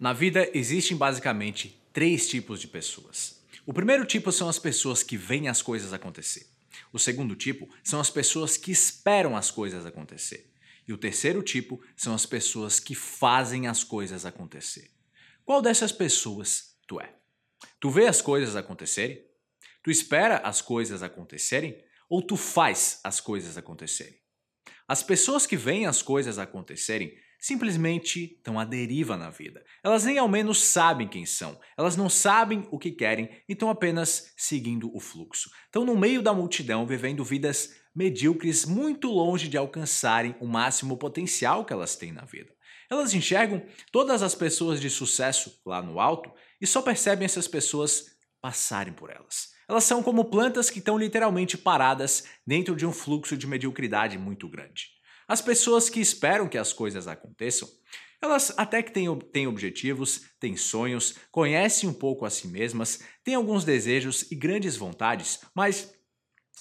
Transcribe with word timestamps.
Na 0.00 0.14
vida 0.14 0.50
existem 0.54 0.96
basicamente 0.96 1.78
três 1.92 2.26
tipos 2.26 2.58
de 2.58 2.66
pessoas. 2.66 3.44
O 3.66 3.72
primeiro 3.74 4.06
tipo 4.06 4.32
são 4.32 4.48
as 4.48 4.58
pessoas 4.58 5.02
que 5.02 5.14
veem 5.14 5.46
as 5.46 5.60
coisas 5.60 5.92
acontecer. 5.92 6.46
O 6.90 6.98
segundo 6.98 7.36
tipo 7.36 7.68
são 7.84 8.00
as 8.00 8.08
pessoas 8.08 8.56
que 8.56 8.72
esperam 8.72 9.36
as 9.36 9.50
coisas 9.50 9.84
acontecer. 9.84 10.50
E 10.88 10.92
o 10.94 10.96
terceiro 10.96 11.42
tipo 11.42 11.84
são 11.94 12.14
as 12.14 12.24
pessoas 12.24 12.80
que 12.80 12.94
fazem 12.94 13.66
as 13.66 13.84
coisas 13.84 14.24
acontecer. 14.24 14.90
Qual 15.44 15.60
dessas 15.60 15.92
pessoas 15.92 16.74
tu 16.86 16.98
é? 16.98 17.12
Tu 17.78 17.90
vê 17.90 18.06
as 18.06 18.22
coisas 18.22 18.56
acontecerem? 18.56 19.22
Tu 19.82 19.90
espera 19.90 20.38
as 20.38 20.62
coisas 20.62 21.02
acontecerem? 21.02 21.78
Ou 22.08 22.22
tu 22.22 22.38
faz 22.38 23.00
as 23.04 23.20
coisas 23.20 23.58
acontecerem? 23.58 24.18
As 24.88 25.02
pessoas 25.02 25.46
que 25.46 25.58
veem 25.58 25.84
as 25.84 26.00
coisas 26.00 26.38
acontecerem 26.38 27.14
simplesmente 27.40 28.36
estão 28.36 28.58
à 28.58 28.64
deriva 28.64 29.16
na 29.16 29.30
vida. 29.30 29.64
Elas 29.82 30.04
nem 30.04 30.18
ao 30.18 30.28
menos 30.28 30.62
sabem 30.62 31.08
quem 31.08 31.24
são, 31.24 31.58
elas 31.76 31.96
não 31.96 32.08
sabem 32.08 32.68
o 32.70 32.78
que 32.78 32.90
querem 32.90 33.30
e 33.48 33.52
estão 33.52 33.70
apenas 33.70 34.32
seguindo 34.36 34.94
o 34.94 35.00
fluxo. 35.00 35.50
Estão 35.64 35.84
no 35.84 35.96
meio 35.96 36.22
da 36.22 36.34
multidão, 36.34 36.86
vivendo 36.86 37.24
vidas 37.24 37.74
medíocres, 37.94 38.64
muito 38.64 39.08
longe 39.08 39.48
de 39.48 39.56
alcançarem 39.56 40.36
o 40.40 40.46
máximo 40.46 40.96
potencial 40.96 41.64
que 41.64 41.72
elas 41.72 41.96
têm 41.96 42.12
na 42.12 42.24
vida. 42.24 42.52
Elas 42.90 43.14
enxergam 43.14 43.64
todas 43.92 44.22
as 44.22 44.34
pessoas 44.34 44.80
de 44.80 44.90
sucesso 44.90 45.60
lá 45.64 45.80
no 45.80 46.00
alto 46.00 46.32
e 46.60 46.66
só 46.66 46.82
percebem 46.82 47.24
essas 47.24 47.46
pessoas 47.48 48.06
passarem 48.40 48.92
por 48.92 49.10
elas. 49.10 49.50
Elas 49.68 49.84
são 49.84 50.02
como 50.02 50.24
plantas 50.24 50.68
que 50.68 50.80
estão 50.80 50.98
literalmente 50.98 51.56
paradas 51.56 52.24
dentro 52.44 52.74
de 52.74 52.84
um 52.84 52.92
fluxo 52.92 53.36
de 53.36 53.46
mediocridade 53.46 54.18
muito 54.18 54.48
grande. 54.48 54.88
As 55.30 55.40
pessoas 55.40 55.88
que 55.88 56.00
esperam 56.00 56.48
que 56.48 56.58
as 56.58 56.72
coisas 56.72 57.06
aconteçam, 57.06 57.68
elas 58.20 58.52
até 58.56 58.82
que 58.82 58.90
têm, 58.90 59.16
têm 59.32 59.46
objetivos, 59.46 60.22
têm 60.40 60.56
sonhos, 60.56 61.14
conhecem 61.30 61.88
um 61.88 61.92
pouco 61.92 62.24
a 62.24 62.30
si 62.30 62.48
mesmas, 62.48 62.98
têm 63.22 63.36
alguns 63.36 63.64
desejos 63.64 64.28
e 64.32 64.34
grandes 64.34 64.76
vontades, 64.76 65.38
mas, 65.54 65.94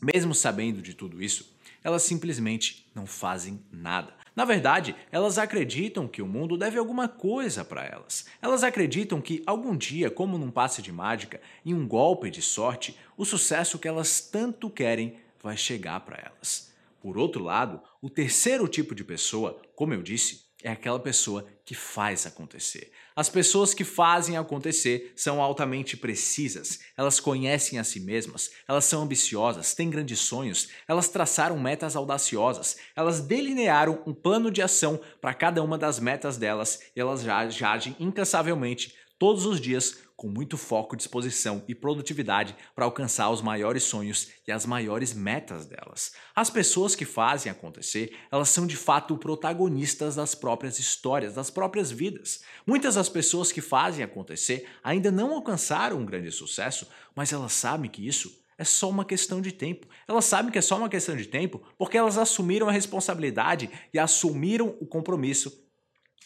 mesmo 0.00 0.32
sabendo 0.32 0.80
de 0.80 0.94
tudo 0.94 1.20
isso, 1.20 1.58
elas 1.82 2.04
simplesmente 2.04 2.88
não 2.94 3.04
fazem 3.04 3.66
nada. 3.68 4.14
Na 4.36 4.44
verdade, 4.44 4.94
elas 5.10 5.38
acreditam 5.38 6.06
que 6.06 6.22
o 6.22 6.28
mundo 6.28 6.56
deve 6.56 6.78
alguma 6.78 7.08
coisa 7.08 7.64
para 7.64 7.84
elas. 7.84 8.26
Elas 8.40 8.62
acreditam 8.62 9.20
que 9.20 9.42
algum 9.44 9.76
dia, 9.76 10.08
como 10.08 10.38
num 10.38 10.52
passe 10.52 10.80
de 10.80 10.92
mágica, 10.92 11.40
em 11.66 11.74
um 11.74 11.84
golpe 11.84 12.30
de 12.30 12.40
sorte, 12.40 12.96
o 13.16 13.24
sucesso 13.24 13.76
que 13.76 13.88
elas 13.88 14.20
tanto 14.20 14.70
querem 14.70 15.18
vai 15.42 15.56
chegar 15.56 15.98
para 15.98 16.30
elas. 16.32 16.71
Por 17.02 17.18
outro 17.18 17.42
lado, 17.42 17.82
o 18.00 18.08
terceiro 18.08 18.68
tipo 18.68 18.94
de 18.94 19.02
pessoa, 19.02 19.60
como 19.74 19.92
eu 19.92 20.02
disse, 20.04 20.52
é 20.62 20.70
aquela 20.70 21.00
pessoa 21.00 21.44
que 21.64 21.74
faz 21.74 22.24
acontecer. 22.26 22.92
As 23.16 23.28
pessoas 23.28 23.74
que 23.74 23.82
fazem 23.82 24.36
acontecer 24.36 25.12
são 25.16 25.42
altamente 25.42 25.96
precisas, 25.96 26.78
elas 26.96 27.18
conhecem 27.18 27.80
a 27.80 27.84
si 27.84 27.98
mesmas, 27.98 28.52
elas 28.68 28.84
são 28.84 29.02
ambiciosas, 29.02 29.74
têm 29.74 29.90
grandes 29.90 30.20
sonhos, 30.20 30.68
elas 30.86 31.08
traçaram 31.08 31.58
metas 31.58 31.96
audaciosas, 31.96 32.76
elas 32.94 33.20
delinearam 33.20 34.00
um 34.06 34.14
plano 34.14 34.48
de 34.48 34.62
ação 34.62 35.00
para 35.20 35.34
cada 35.34 35.60
uma 35.60 35.76
das 35.76 35.98
metas 35.98 36.36
delas. 36.36 36.78
E 36.94 37.00
elas 37.00 37.22
já 37.22 37.72
agem 37.72 37.96
incansavelmente 37.98 38.94
todos 39.22 39.46
os 39.46 39.60
dias 39.60 39.98
com 40.16 40.26
muito 40.26 40.58
foco, 40.58 40.96
disposição 40.96 41.62
e 41.68 41.76
produtividade 41.76 42.56
para 42.74 42.84
alcançar 42.84 43.30
os 43.30 43.40
maiores 43.40 43.84
sonhos 43.84 44.32
e 44.44 44.50
as 44.50 44.66
maiores 44.66 45.14
metas 45.14 45.64
delas. 45.64 46.12
As 46.34 46.50
pessoas 46.50 46.96
que 46.96 47.04
fazem 47.04 47.52
acontecer, 47.52 48.18
elas 48.32 48.48
são 48.48 48.66
de 48.66 48.76
fato 48.76 49.16
protagonistas 49.16 50.16
das 50.16 50.34
próprias 50.34 50.80
histórias, 50.80 51.34
das 51.34 51.50
próprias 51.50 51.92
vidas. 51.92 52.42
Muitas 52.66 52.96
das 52.96 53.08
pessoas 53.08 53.52
que 53.52 53.60
fazem 53.60 54.02
acontecer 54.02 54.68
ainda 54.82 55.12
não 55.12 55.32
alcançaram 55.34 55.98
um 55.98 56.04
grande 56.04 56.32
sucesso, 56.32 56.88
mas 57.14 57.32
elas 57.32 57.52
sabem 57.52 57.88
que 57.88 58.04
isso 58.04 58.42
é 58.58 58.64
só 58.64 58.90
uma 58.90 59.04
questão 59.04 59.40
de 59.40 59.52
tempo. 59.52 59.86
Elas 60.08 60.24
sabem 60.24 60.50
que 60.50 60.58
é 60.58 60.62
só 60.62 60.76
uma 60.76 60.88
questão 60.88 61.16
de 61.16 61.26
tempo 61.26 61.62
porque 61.78 61.96
elas 61.96 62.18
assumiram 62.18 62.68
a 62.68 62.72
responsabilidade 62.72 63.70
e 63.94 64.00
assumiram 64.00 64.76
o 64.80 64.86
compromisso 64.86 65.61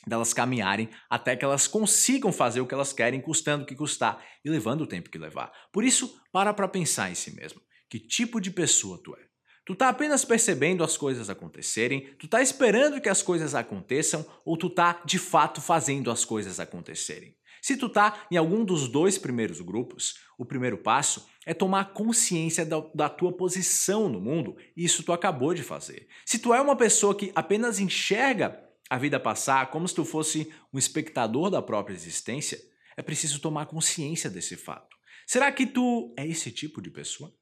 delas 0.07 0.33
caminharem 0.33 0.89
até 1.11 1.35
que 1.35 1.45
elas 1.45 1.67
consigam 1.67 2.33
fazer 2.33 2.61
o 2.61 2.67
que 2.67 2.75
elas 2.75 2.93
querem, 2.93 3.21
custando 3.21 3.65
o 3.65 3.67
que 3.67 3.75
custar 3.75 4.25
e 4.45 4.51
levando 4.51 4.83
o 4.83 4.87
tempo 4.87 5.11
que 5.11 5.19
levar. 5.19 5.53
Por 5.73 5.85
isso, 5.85 6.21
para 6.33 6.55
para 6.55 6.69
pensar 6.69 7.11
em 7.11 7.15
si 7.15 7.35
mesmo. 7.35 7.61
Que 7.91 7.99
tipo 7.99 8.41
de 8.41 8.51
pessoa 8.51 9.01
tu 9.03 9.15
é? 9.15 9.27
Tu 9.65 9.75
tá 9.75 9.89
apenas 9.89 10.25
percebendo 10.25 10.85
as 10.85 10.97
coisas 10.97 11.29
acontecerem, 11.29 12.15
tu 12.19 12.29
tá 12.29 12.41
esperando 12.41 13.01
que 13.01 13.09
as 13.09 13.21
coisas 13.21 13.53
aconteçam 13.53 14.25
ou 14.45 14.57
tu 14.57 14.71
tá 14.71 15.03
de 15.05 15.19
fato 15.19 15.61
fazendo 15.61 16.09
as 16.09 16.25
coisas 16.25 16.61
acontecerem? 16.61 17.37
Se 17.61 17.77
tu 17.77 17.89
tá 17.89 18.27
em 18.31 18.37
algum 18.37 18.65
dos 18.65 18.87
dois 18.87 19.19
primeiros 19.19 19.61
grupos, 19.61 20.19
o 20.39 20.45
primeiro 20.45 20.79
passo 20.79 21.27
é 21.45 21.53
tomar 21.53 21.93
consciência 21.93 22.65
da, 22.65 22.81
da, 22.95 23.09
tua 23.09 23.33
posição 23.33 24.09
no 24.09 24.21
mundo, 24.21 24.57
e 24.77 24.85
isso 24.85 25.03
tu 25.03 25.13
acabou 25.13 25.53
de 25.53 25.65
fazer. 25.65 26.07
Se 26.25 26.39
tu 26.39 26.55
é 26.55 26.61
uma 26.61 26.77
pessoa 26.77 27.13
que 27.13 27.33
apenas 27.35 27.81
enxerga 27.81 28.66
a 28.89 28.99
vida 28.99 29.19
passar 29.19 29.71
como 29.71 29.87
se 29.87 29.95
tu 29.95 30.05
fosse 30.05 30.53
um 30.73 30.79
espectador 30.79 31.51
da 31.51 31.61
própria 31.61 31.95
existência, 31.95 32.59
é 32.97 33.03
preciso 33.03 33.41
tomar 33.41 33.67
consciência 33.67 34.31
desse 34.31 34.57
fato. 34.57 34.97
Será 35.27 35.51
que 35.51 35.67
tu 35.67 36.15
é 36.17 36.27
esse 36.27 36.51
tipo 36.51 36.81
de 36.81 36.91
pessoa? 36.91 37.35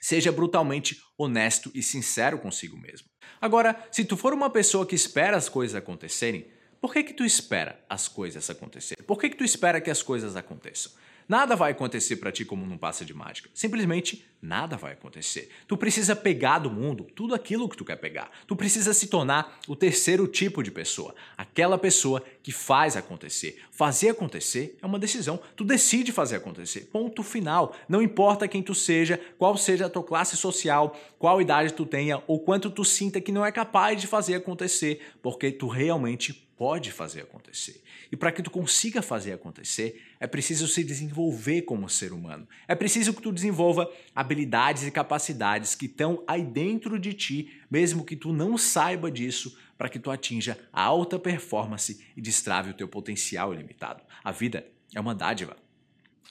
Seja 0.00 0.32
brutalmente 0.32 1.00
honesto 1.18 1.70
e 1.74 1.82
sincero 1.82 2.38
consigo 2.38 2.76
mesmo. 2.76 3.08
Agora, 3.40 3.86
se 3.90 4.04
tu 4.04 4.16
for 4.16 4.32
uma 4.32 4.50
pessoa 4.50 4.86
que 4.86 4.94
espera 4.94 5.36
as 5.36 5.48
coisas 5.48 5.74
acontecerem, 5.74 6.50
por 6.80 6.92
que 6.92 7.02
que 7.02 7.12
tu 7.12 7.24
espera 7.24 7.84
as 7.88 8.08
coisas 8.08 8.48
acontecerem? 8.48 9.04
Por 9.04 9.18
que 9.18 9.30
que 9.30 9.36
tu 9.36 9.44
espera 9.44 9.80
que 9.80 9.90
as 9.90 10.02
coisas 10.02 10.36
aconteçam? 10.36 10.92
Nada 11.28 11.56
vai 11.56 11.72
acontecer 11.72 12.16
para 12.16 12.30
ti 12.30 12.44
como 12.44 12.64
num 12.64 12.78
passe 12.78 13.04
de 13.04 13.12
mágica. 13.12 13.50
Simplesmente 13.52 14.24
nada 14.46 14.76
vai 14.76 14.92
acontecer. 14.92 15.50
Tu 15.66 15.76
precisa 15.76 16.14
pegar 16.14 16.60
do 16.60 16.70
mundo 16.70 17.04
tudo 17.14 17.34
aquilo 17.34 17.68
que 17.68 17.76
tu 17.76 17.84
quer 17.84 17.96
pegar. 17.96 18.30
Tu 18.46 18.54
precisa 18.54 18.94
se 18.94 19.08
tornar 19.08 19.58
o 19.66 19.74
terceiro 19.74 20.26
tipo 20.28 20.62
de 20.62 20.70
pessoa, 20.70 21.14
aquela 21.36 21.76
pessoa 21.76 22.22
que 22.42 22.52
faz 22.52 22.96
acontecer. 22.96 23.60
Fazer 23.70 24.10
acontecer 24.10 24.78
é 24.80 24.86
uma 24.86 24.98
decisão. 24.98 25.40
Tu 25.56 25.64
decide 25.64 26.12
fazer 26.12 26.36
acontecer. 26.36 26.88
Ponto 26.92 27.22
final. 27.22 27.74
Não 27.88 28.00
importa 28.00 28.48
quem 28.48 28.62
tu 28.62 28.74
seja, 28.74 29.20
qual 29.36 29.56
seja 29.56 29.86
a 29.86 29.90
tua 29.90 30.04
classe 30.04 30.36
social, 30.36 30.96
qual 31.18 31.40
idade 31.40 31.72
tu 31.72 31.84
tenha 31.84 32.22
ou 32.26 32.38
quanto 32.38 32.70
tu 32.70 32.84
sinta 32.84 33.20
que 33.20 33.32
não 33.32 33.44
é 33.44 33.50
capaz 33.50 34.00
de 34.00 34.06
fazer 34.06 34.34
acontecer, 34.34 35.00
porque 35.20 35.50
tu 35.50 35.66
realmente 35.66 36.46
pode 36.56 36.90
fazer 36.90 37.20
acontecer. 37.20 37.82
E 38.10 38.16
para 38.16 38.32
que 38.32 38.42
tu 38.42 38.50
consiga 38.50 39.02
fazer 39.02 39.32
acontecer, 39.32 40.02
é 40.18 40.26
preciso 40.26 40.66
se 40.66 40.82
desenvolver 40.82 41.62
como 41.62 41.88
ser 41.88 42.12
humano. 42.12 42.48
É 42.66 42.74
preciso 42.74 43.12
que 43.12 43.20
tu 43.20 43.32
desenvolva 43.32 43.90
habilidades 44.14 44.35
e 44.42 44.90
capacidades 44.90 45.74
que 45.74 45.86
estão 45.86 46.22
aí 46.26 46.42
dentro 46.42 46.98
de 46.98 47.12
ti, 47.12 47.60
mesmo 47.70 48.04
que 48.04 48.16
tu 48.16 48.32
não 48.32 48.58
saiba 48.58 49.10
disso, 49.10 49.56
para 49.76 49.88
que 49.88 49.98
tu 49.98 50.10
atinja 50.10 50.58
a 50.72 50.82
alta 50.82 51.18
performance 51.18 52.04
e 52.16 52.20
destrave 52.20 52.70
o 52.70 52.74
teu 52.74 52.88
potencial 52.88 53.52
ilimitado. 53.52 54.02
A 54.24 54.32
vida 54.32 54.66
é 54.94 55.00
uma 55.00 55.14
dádiva. 55.14 55.56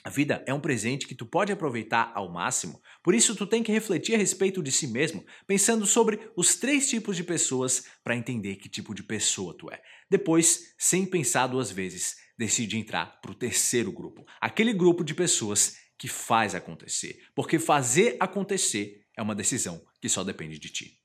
A 0.06 0.08
vida 0.08 0.44
é 0.46 0.54
um 0.54 0.60
presente 0.60 1.06
que 1.06 1.16
tu 1.16 1.26
pode 1.26 1.50
aproveitar 1.50 2.12
ao 2.14 2.30
máximo, 2.30 2.80
por 3.02 3.12
isso 3.12 3.34
tu 3.34 3.44
tem 3.44 3.60
que 3.60 3.72
refletir 3.72 4.14
a 4.14 4.18
respeito 4.18 4.62
de 4.62 4.70
si 4.70 4.86
mesmo, 4.86 5.24
pensando 5.48 5.84
sobre 5.84 6.30
os 6.36 6.54
três 6.54 6.88
tipos 6.88 7.16
de 7.16 7.24
pessoas 7.24 7.84
para 8.04 8.16
entender 8.16 8.54
que 8.54 8.68
tipo 8.68 8.94
de 8.94 9.02
pessoa 9.02 9.52
tu 9.52 9.68
é. 9.68 9.82
Depois, 10.08 10.74
sem 10.78 11.04
pensar 11.04 11.48
duas 11.48 11.72
vezes, 11.72 12.18
decide 12.38 12.78
entrar 12.78 13.20
para 13.20 13.32
o 13.32 13.34
terceiro 13.34 13.90
grupo, 13.90 14.24
aquele 14.40 14.72
grupo 14.72 15.02
de 15.02 15.12
pessoas 15.12 15.76
que 15.98 16.08
faz 16.08 16.54
acontecer, 16.54 17.18
porque 17.34 17.58
fazer 17.58 18.16
acontecer 18.20 19.00
é 19.16 19.22
uma 19.22 19.34
decisão 19.34 19.80
que 20.00 20.08
só 20.08 20.22
depende 20.22 20.58
de 20.58 20.70
ti. 20.70 20.98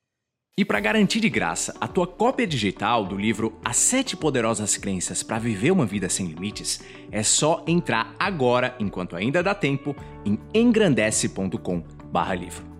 E 0.57 0.65
para 0.65 0.81
garantir 0.81 1.21
de 1.21 1.29
graça 1.29 1.73
a 1.79 1.87
tua 1.87 2.05
cópia 2.05 2.45
digital 2.45 3.05
do 3.05 3.17
livro 3.17 3.57
As 3.63 3.77
Sete 3.77 4.17
Poderosas 4.17 4.75
Crenças 4.75 5.23
para 5.23 5.39
Viver 5.39 5.71
uma 5.71 5.85
Vida 5.85 6.09
Sem 6.09 6.27
Limites, 6.27 6.81
é 7.09 7.23
só 7.23 7.63
entrar 7.65 8.13
agora, 8.19 8.75
enquanto 8.79 9.15
ainda 9.15 9.41
dá 9.41 9.55
tempo, 9.55 9.95
em 10.25 10.37
engrandece.com/livro. 10.53 12.70